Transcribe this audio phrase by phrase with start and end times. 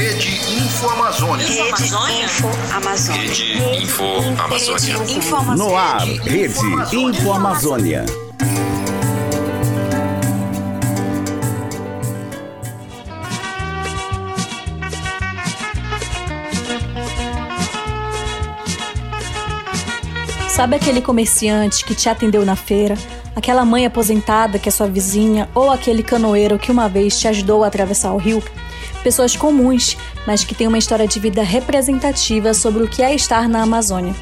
[0.00, 1.46] Rede Info Amazônia.
[1.46, 1.84] Rede
[2.24, 3.22] Info Amazônia.
[3.22, 4.04] Rede Info
[4.38, 4.96] Amazônia.
[5.14, 5.62] Info Amazônia.
[5.62, 8.06] No ar, Rede Info Amazônia.
[20.48, 22.94] Sabe aquele comerciante que te atendeu na feira?
[23.36, 27.62] Aquela mãe aposentada que é sua vizinha ou aquele canoeiro que uma vez te ajudou
[27.62, 28.42] a atravessar o rio?
[29.02, 29.96] Pessoas comuns,
[30.26, 34.14] mas que têm uma história de vida representativa sobre o que é estar na Amazônia.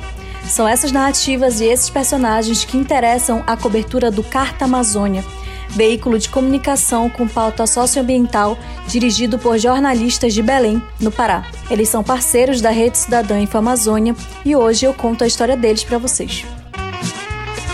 [0.49, 5.25] São essas narrativas e esses personagens que interessam a cobertura do Carta Amazônia,
[5.69, 8.57] veículo de comunicação com pauta socioambiental
[8.87, 11.45] dirigido por jornalistas de Belém, no Pará.
[11.71, 15.85] Eles são parceiros da Rede Cidadã Info Amazônia e hoje eu conto a história deles
[15.85, 16.47] para vocês.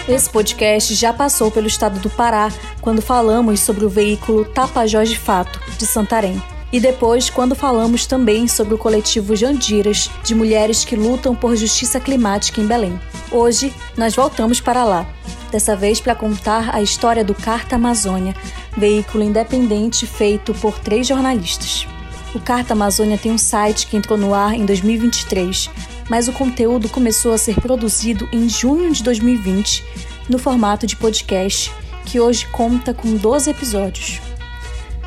[0.08, 5.18] Esse podcast já passou pelo estado do Pará quando falamos sobre o veículo Tapajós de
[5.18, 6.42] Fato, de Santarém.
[6.74, 12.00] E depois, quando falamos também sobre o coletivo Jandiras, de mulheres que lutam por justiça
[12.00, 13.00] climática em Belém.
[13.30, 15.06] Hoje, nós voltamos para lá,
[15.52, 18.34] dessa vez para contar a história do Carta Amazônia,
[18.76, 21.86] veículo independente feito por três jornalistas.
[22.34, 25.70] O Carta Amazônia tem um site que entrou no ar em 2023,
[26.10, 29.84] mas o conteúdo começou a ser produzido em junho de 2020,
[30.28, 31.70] no formato de podcast,
[32.04, 34.33] que hoje conta com 12 episódios.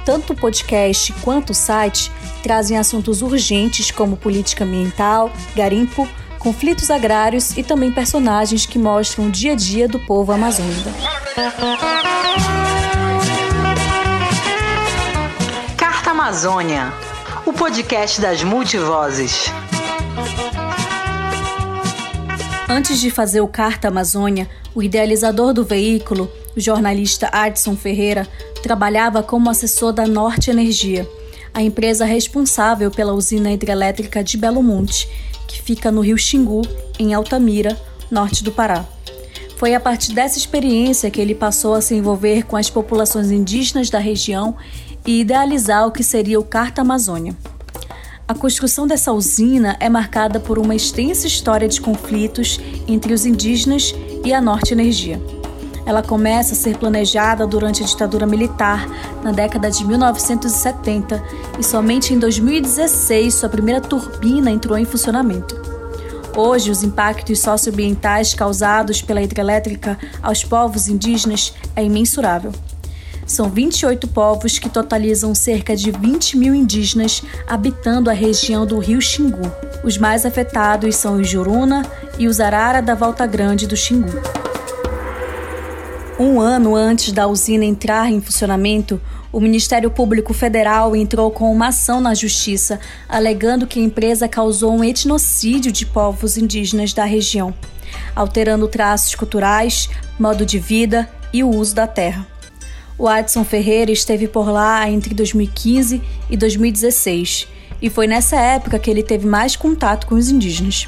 [0.08, 2.10] Tanto o podcast quanto o site
[2.42, 6.08] trazem assuntos urgentes como política ambiental, garimpo,
[6.40, 10.90] conflitos agrários e também personagens que mostram o dia a dia do povo amazônico.
[15.76, 16.94] Carta Amazônia,
[17.46, 19.52] o podcast das multivozes.
[22.70, 28.28] Antes de fazer o Carta Amazônia, o idealizador do veículo, o jornalista Adson Ferreira,
[28.64, 31.08] trabalhava como assessor da Norte Energia,
[31.54, 35.08] a empresa responsável pela usina hidrelétrica de Belo Monte,
[35.48, 36.64] que fica no rio Xingu,
[37.00, 38.84] em Altamira, norte do Pará.
[39.56, 43.90] Foi a partir dessa experiência que ele passou a se envolver com as populações indígenas
[43.90, 44.56] da região
[45.06, 47.36] e idealizar o que seria o Carta Amazônia.
[48.28, 53.96] A construção dessa usina é marcada por uma extensa história de conflitos entre os indígenas
[54.26, 55.37] e a Norte Energia.
[55.88, 58.86] Ela começa a ser planejada durante a ditadura militar,
[59.24, 61.24] na década de 1970,
[61.58, 65.56] e somente em 2016 sua primeira turbina entrou em funcionamento.
[66.36, 72.52] Hoje, os impactos socioambientais causados pela hidrelétrica aos povos indígenas é imensurável.
[73.26, 79.02] São 28 povos que totalizam cerca de 20 mil indígenas habitando a região do rio
[79.02, 79.52] Xingu.
[79.86, 81.86] Os mais afetados são os Juruna
[82.20, 84.12] e os Arara da Volta Grande do Xingu.
[86.20, 89.00] Um ano antes da usina entrar em funcionamento,
[89.32, 94.74] o Ministério Público Federal entrou com uma ação na Justiça, alegando que a empresa causou
[94.74, 97.54] um etnocídio de povos indígenas da região,
[98.16, 102.26] alterando traços culturais, modo de vida e o uso da terra.
[102.98, 106.02] O Adson Ferreira esteve por lá entre 2015
[106.32, 107.48] e 2016,
[107.80, 110.88] e foi nessa época que ele teve mais contato com os indígenas.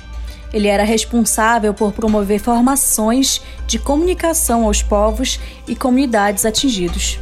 [0.54, 7.20] Ele era responsável por promover formações de comunicação aos povos e comunidades atingidos,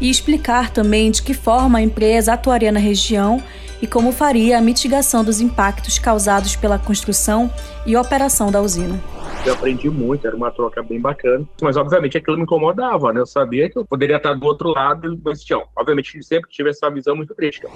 [0.00, 3.42] e explicar também de que forma a empresa atuaria na região
[3.82, 7.50] e como faria a mitigação dos impactos causados pela construção
[7.86, 9.00] e operação da usina.
[9.44, 11.46] Eu aprendi muito, era uma troca bem bacana.
[11.62, 13.20] Mas, obviamente, aquilo me incomodava, né?
[13.20, 16.90] Eu sabia que eu poderia estar do outro lado, mas, tinha, obviamente, sempre tive essa
[16.90, 17.68] visão muito crítica.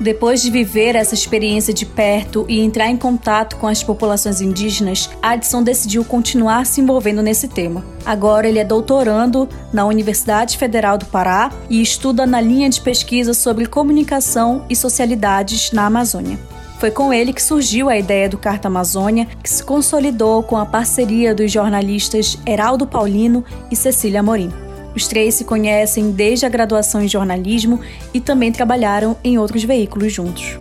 [0.00, 5.10] Depois de viver essa experiência de perto e entrar em contato com as populações indígenas,
[5.22, 7.84] Adson decidiu continuar se envolvendo nesse tema.
[8.04, 13.34] Agora ele é doutorando na Universidade Federal do Pará e estuda na linha de pesquisa
[13.34, 16.38] sobre comunicação e socialidades na Amazônia.
[16.78, 20.66] Foi com ele que surgiu a ideia do Carta Amazônia, que se consolidou com a
[20.66, 24.50] parceria dos jornalistas Heraldo Paulino e Cecília Amorim.
[24.94, 27.80] Os três se conhecem desde a graduação em jornalismo
[28.12, 30.58] e também trabalharam em outros veículos juntos.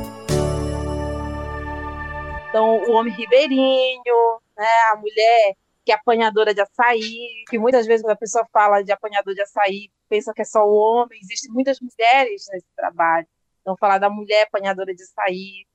[2.47, 5.53] Então, o homem ribeirinho, né, a mulher
[5.83, 9.41] que é apanhadora de açaí, que muitas vezes quando a pessoa fala de apanhador de
[9.41, 13.27] açaí, pensa que é só o homem, existem muitas mulheres nesse trabalho.
[13.61, 15.65] Então, falar da mulher apanhadora de açaí,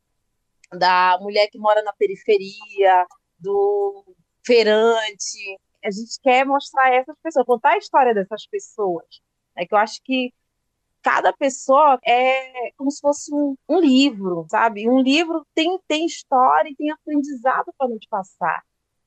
[0.72, 3.06] da mulher que mora na periferia,
[3.38, 4.04] do
[4.44, 5.58] feirante.
[5.84, 9.06] A gente quer mostrar essas pessoas, contar a história dessas pessoas.
[9.56, 10.32] É que eu acho que
[11.02, 14.88] cada pessoa é como se fosse um, um livro, sabe?
[14.88, 18.62] Um livro tem, tem história e tem aprendizado para nos passar.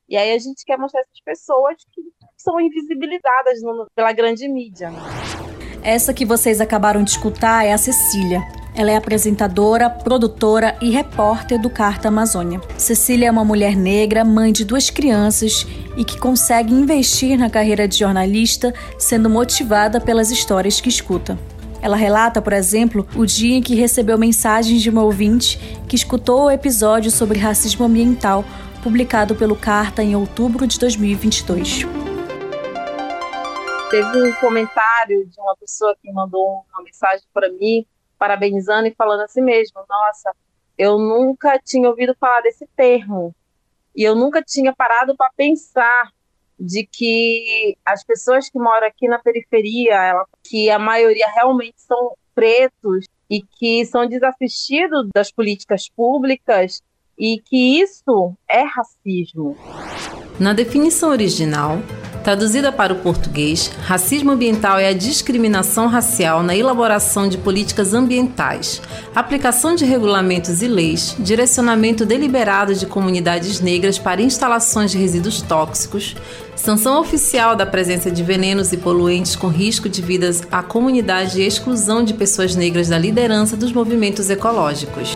[0.09, 2.01] E aí a gente quer mostrar essas pessoas que
[2.37, 4.89] são invisibilizadas no, pela grande mídia.
[5.83, 8.41] Essa que vocês acabaram de escutar é a Cecília.
[8.75, 12.59] Ela é apresentadora, produtora e repórter do Carta Amazônia.
[12.75, 17.87] Cecília é uma mulher negra, mãe de duas crianças e que consegue investir na carreira
[17.87, 21.37] de jornalista sendo motivada pelas histórias que escuta.
[21.83, 26.45] Ela relata, por exemplo, o dia em que recebeu mensagens de uma ouvinte que escutou
[26.45, 28.43] o episódio sobre racismo ambiental
[28.81, 31.85] publicado pelo Carta em outubro de 2022.
[33.91, 37.85] Teve um comentário de uma pessoa que mandou uma mensagem para mim
[38.23, 40.33] parabenizando e falando assim mesmo: Nossa,
[40.77, 43.35] eu nunca tinha ouvido falar desse termo
[43.93, 46.09] e eu nunca tinha parado para pensar
[46.57, 52.15] de que as pessoas que moram aqui na periferia, ela, que a maioria realmente são
[52.33, 56.81] pretos e que são desassistidos das políticas públicas
[57.19, 59.57] e que isso é racismo.
[60.39, 61.79] Na definição original,
[62.23, 68.81] Traduzida para o português, racismo ambiental é a discriminação racial na elaboração de políticas ambientais,
[69.13, 76.15] aplicação de regulamentos e leis, direcionamento deliberado de comunidades negras para instalações de resíduos tóxicos,
[76.55, 81.45] sanção oficial da presença de venenos e poluentes com risco de vidas à comunidade e
[81.45, 85.12] exclusão de pessoas negras da liderança dos movimentos ecológicos.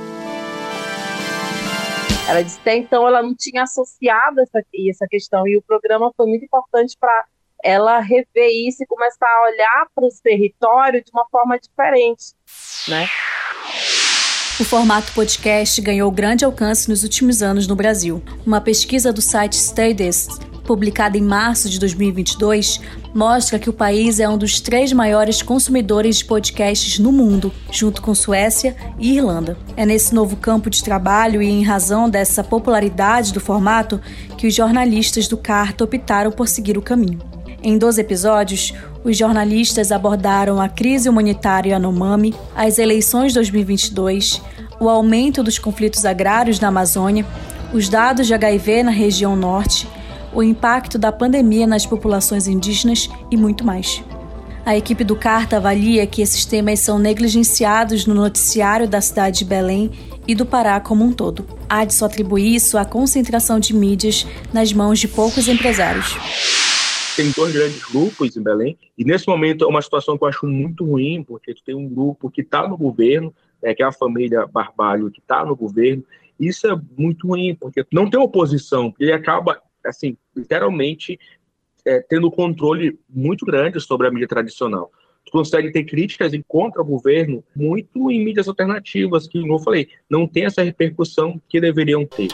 [2.27, 6.27] Ela disse até então ela não tinha associado essa, essa questão e o programa foi
[6.27, 7.25] muito importante para
[7.63, 12.33] ela rever isso e começar a olhar para os territórios de uma forma diferente,
[12.87, 13.07] né?
[14.59, 18.23] O formato podcast ganhou grande alcance nos últimos anos no Brasil.
[18.45, 22.81] Uma pesquisa do site Stardust publicada em março de 2022,
[23.17, 27.99] mostra que o país é um dos três maiores consumidores de podcasts no mundo, junto
[27.99, 29.57] com Suécia e Irlanda.
[29.75, 33.99] É nesse novo campo de trabalho e em razão dessa popularidade do formato
[34.37, 37.19] que os jornalistas do Carta optaram por seguir o caminho.
[37.63, 38.71] Em 12 episódios,
[39.03, 44.43] os jornalistas abordaram a crise humanitária Yanomami, as eleições 2022,
[44.79, 47.25] o aumento dos conflitos agrários na Amazônia,
[47.73, 49.87] os dados de HIV na região norte,
[50.37, 54.03] o impacto da pandemia nas populações indígenas e muito mais.
[54.63, 59.45] A equipe do Carta avalia que esses temas são negligenciados no noticiário da cidade de
[59.45, 59.89] Belém
[60.27, 61.43] e do Pará como um todo.
[61.67, 66.15] Há de só atribuir isso à concentração de mídias nas mãos de poucos empresários.
[67.15, 70.45] Tem dois grandes grupos em Belém, e nesse momento é uma situação que eu acho
[70.45, 73.33] muito ruim, porque tu tem um grupo que está no governo,
[73.63, 76.03] é, que é a família Barbalho, que está no governo,
[76.39, 81.19] isso é muito ruim, porque não tem oposição, ele acaba assim, literalmente
[81.85, 84.91] é, tendo controle muito grande sobre a mídia tradicional.
[85.25, 89.59] Tu consegue ter críticas em contra o governo muito em mídias alternativas, que, como eu
[89.59, 92.29] falei, não tem essa repercussão que deveriam ter.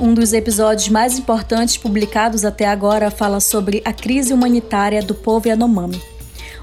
[0.00, 5.48] Um dos episódios mais importantes publicados até agora fala sobre a crise humanitária do povo
[5.48, 6.17] Yanomami.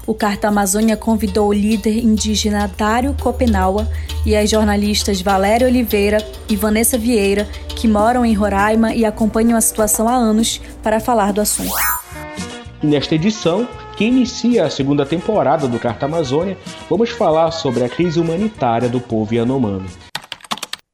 [0.06, 3.88] O Carta Amazônia convidou o líder indígena Dário Copenaua
[4.24, 6.18] e as jornalistas Valéria Oliveira
[6.48, 11.32] e Vanessa Vieira, que moram em Roraima e acompanham a situação há anos, para falar
[11.32, 11.74] do assunto.
[12.80, 13.66] Nesta edição,
[13.96, 16.56] que inicia a segunda temporada do Carta Amazônia,
[16.88, 19.88] vamos falar sobre a crise humanitária do povo Yanomami.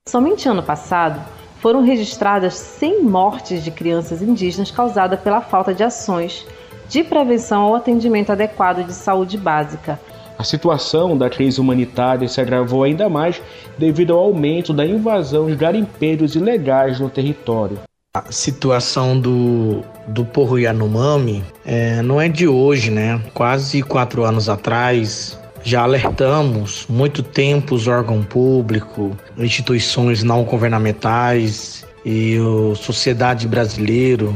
[0.08, 1.22] Somente ano passado,
[1.60, 6.46] foram registradas 100 mortes de crianças indígenas causadas pela falta de ações
[6.92, 9.98] de prevenção ao atendimento adequado de saúde básica.
[10.38, 13.40] A situação da crise humanitária se agravou ainda mais
[13.78, 17.78] devido ao aumento da invasão de garimpeiros ilegais no território.
[18.14, 23.18] A situação do, do Porro Yanomami é, não é de hoje, né?
[23.32, 32.36] Quase quatro anos atrás, já alertamos muito tempo os órgãos públicos, instituições não governamentais e
[32.36, 34.28] a sociedade brasileira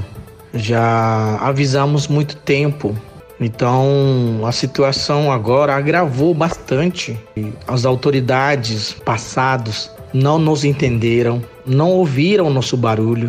[0.57, 2.95] já avisamos muito tempo.
[3.41, 7.19] Então a situação agora agravou bastante.
[7.67, 13.29] As autoridades passados não nos entenderam, não ouviram nosso barulho.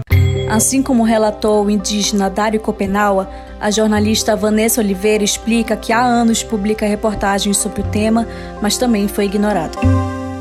[0.50, 3.30] Assim como relatou o indígena Dário Copenaua,
[3.60, 8.26] a jornalista Vanessa Oliveira explica que há anos publica reportagens sobre o tema,
[8.62, 9.78] mas também foi ignorado.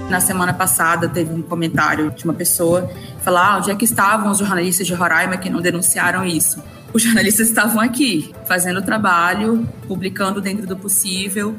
[0.09, 2.91] Na semana passada teve um comentário de uma pessoa
[3.23, 6.63] falar ah, onde é que estavam os jornalistas de Roraima que não denunciaram isso
[6.97, 11.55] os jornalistas estavam aqui, fazendo o trabalho, publicando dentro do possível,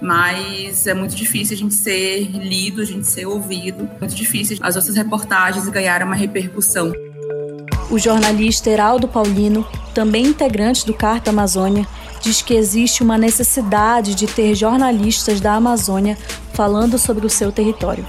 [0.00, 4.74] mas é muito difícil a gente ser lido, a gente ser ouvido, muito difícil as
[4.74, 6.92] nossas reportagens ganharem uma repercussão.
[7.90, 11.86] O jornalista Heraldo Paulino, também integrante do Carta Amazônia,
[12.20, 16.16] diz que existe uma necessidade de ter jornalistas da Amazônia
[16.52, 18.04] falando sobre o seu território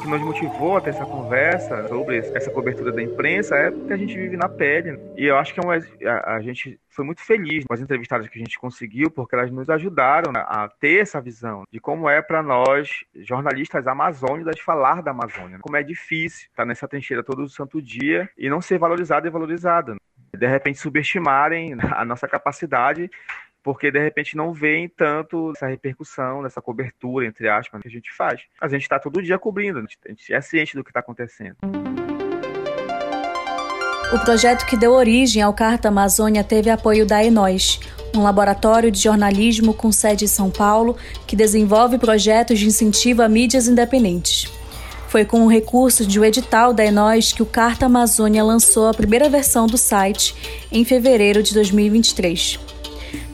[0.00, 3.96] que nos motivou a ter essa conversa sobre essa cobertura da imprensa é porque a
[3.96, 4.98] gente vive na pele.
[5.16, 8.28] E eu acho que é uma, a, a gente foi muito feliz com as entrevistadas
[8.28, 12.08] que a gente conseguiu, porque elas nos ajudaram né, a ter essa visão de como
[12.08, 15.58] é para nós, jornalistas amazônicos, falar da Amazônia.
[15.60, 19.96] Como é difícil estar nessa trincheira todo santo dia e não ser valorizado e valorizado.
[20.36, 23.10] De repente subestimarem a nossa capacidade
[23.62, 28.12] porque de repente não veem tanto essa repercussão, dessa cobertura, entre aspas, que a gente
[28.12, 28.42] faz.
[28.60, 31.56] A gente está todo dia cobrindo, a gente é ciente do que está acontecendo.
[34.12, 37.78] O projeto que deu origem ao Carta Amazônia teve apoio da Enóis,
[38.14, 40.96] um laboratório de jornalismo com sede em São Paulo
[41.28, 44.59] que desenvolve projetos de incentivo a mídias independentes.
[45.10, 48.94] Foi com o recurso de um edital da Enóis que o Carta Amazônia lançou a
[48.94, 50.36] primeira versão do site
[50.70, 52.60] em fevereiro de 2023.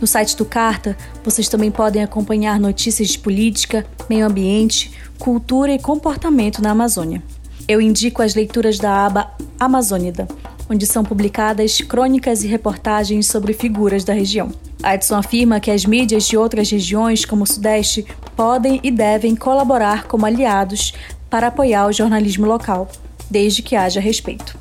[0.00, 5.78] No site do Carta, vocês também podem acompanhar notícias de política, meio ambiente, cultura e
[5.78, 7.22] comportamento na Amazônia.
[7.68, 9.30] Eu indico as leituras da aba
[9.60, 10.26] Amazônida,
[10.70, 14.50] onde são publicadas crônicas e reportagens sobre figuras da região.
[14.82, 20.04] Edson afirma que as mídias de outras regiões, como o Sudeste, podem e devem colaborar
[20.04, 20.94] como aliados
[21.30, 22.88] para apoiar o jornalismo local,
[23.30, 24.56] desde que haja respeito.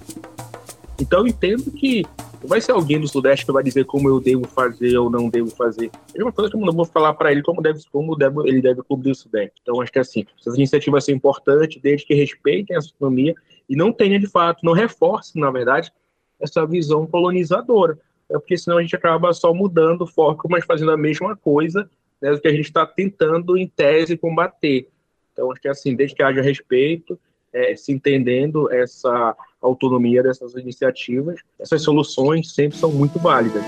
[1.00, 2.04] Então eu entendo que
[2.46, 5.50] vai ser alguém do Sudeste que vai dizer como eu devo fazer ou não devo
[5.50, 5.92] fazer.
[6.14, 8.62] É uma coisa que eu não vou falar para ele como, deve, como deve, ele
[8.62, 9.54] deve cobrir o Sudeste.
[9.62, 13.34] Então, acho que assim, essas iniciativas são importantes, desde que respeitem a astronomia
[13.68, 15.92] e não tenha, de fato, não reforce, na verdade,
[16.40, 17.98] essa visão colonizadora.
[18.30, 21.90] É porque senão a gente acaba só mudando o foco, mas fazendo a mesma coisa
[22.22, 24.88] né, do que a gente está tentando, em tese, combater.
[25.36, 27.20] Então, acho que assim, desde que haja respeito,
[27.52, 33.62] é, se entendendo essa autonomia dessas iniciativas, essas soluções sempre são muito válidas.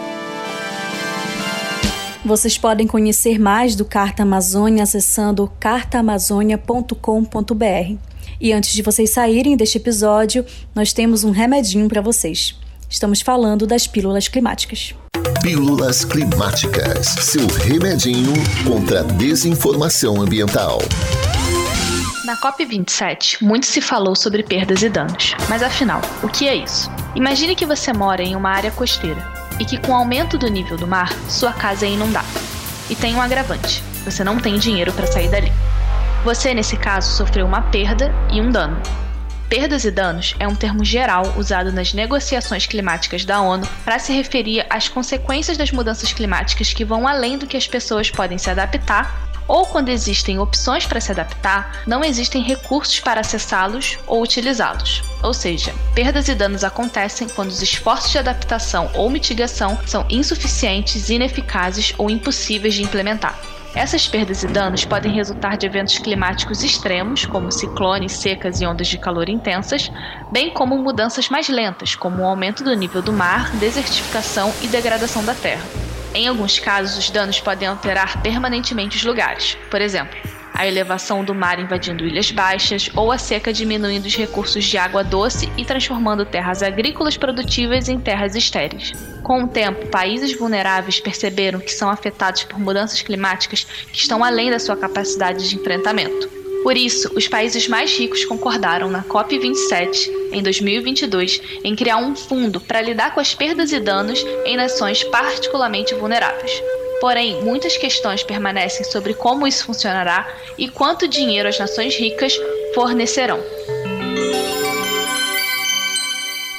[2.23, 7.97] Vocês podem conhecer mais do Carta Amazônia acessando cartaamazônia.com.br.
[8.39, 12.57] E antes de vocês saírem deste episódio, nós temos um remedinho para vocês.
[12.89, 14.95] Estamos falando das pílulas climáticas.
[15.41, 18.31] Pílulas climáticas, seu remedinho
[18.65, 20.79] contra a desinformação ambiental.
[22.27, 25.33] Na COP27, muito se falou sobre perdas e danos.
[25.47, 26.91] Mas afinal, o que é isso?
[27.15, 29.25] Imagine que você mora em uma área costeira
[29.57, 32.27] e que, com o aumento do nível do mar, sua casa é inundada.
[32.89, 35.53] E tem um agravante: você não tem dinheiro para sair dali.
[36.25, 38.77] Você, nesse caso, sofreu uma perda e um dano.
[39.47, 44.11] Perdas e danos é um termo geral usado nas negociações climáticas da ONU para se
[44.11, 48.49] referir às consequências das mudanças climáticas que vão além do que as pessoas podem se
[48.49, 55.03] adaptar ou quando existem opções para se adaptar, não existem recursos para acessá-los ou utilizá-los.
[55.23, 61.09] Ou seja, perdas e danos acontecem quando os esforços de adaptação ou mitigação são insuficientes,
[61.09, 63.39] ineficazes ou impossíveis de implementar.
[63.75, 68.87] Essas perdas e danos podem resultar de eventos climáticos extremos, como ciclones, secas e ondas
[68.87, 69.91] de calor intensas,
[70.31, 75.23] bem como mudanças mais lentas, como o aumento do nível do mar, desertificação e degradação
[75.23, 75.86] da terra.
[76.17, 79.55] Em alguns casos, os danos podem alterar permanentemente os lugares.
[79.69, 80.17] Por exemplo,
[80.51, 85.03] a elevação do mar invadindo ilhas baixas ou a seca diminuindo os recursos de água
[85.03, 88.93] doce e transformando terras agrícolas produtivas em terras estéreis.
[89.21, 94.49] Com o tempo, países vulneráveis perceberam que são afetados por mudanças climáticas que estão além
[94.49, 96.36] da sua capacidade de enfrentamento.
[96.63, 102.59] Por isso, os países mais ricos concordaram na COP27, em 2022, em criar um fundo
[102.59, 106.61] para lidar com as perdas e danos em nações particularmente vulneráveis.
[106.99, 112.33] Porém, muitas questões permanecem sobre como isso funcionará e quanto dinheiro as nações ricas
[112.73, 113.39] fornecerão.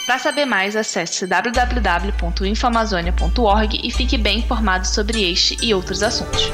[0.07, 6.51] Para saber mais, acesse www.infoamazonia.org e fique bem informado sobre este e outros assuntos.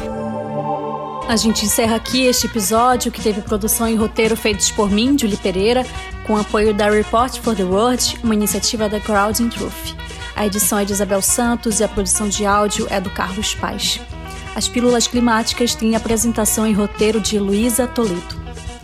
[1.26, 5.38] A gente encerra aqui este episódio que teve produção e roteiro feitos por mim, Julie
[5.38, 5.84] Pereira,
[6.26, 9.94] com apoio da Report for the World, uma iniciativa da Crowd Truth.
[10.36, 14.00] A edição é de Isabel Santos e a produção de áudio é do Carlos Paz.
[14.54, 18.36] As Pílulas Climáticas têm apresentação e roteiro de Luísa Toledo.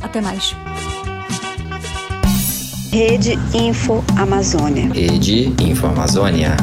[0.02, 0.56] Até mais.
[2.90, 4.90] Rede Info Amazônia.
[4.92, 6.56] Rede Info Amazônia.